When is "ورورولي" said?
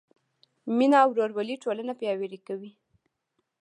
1.13-1.55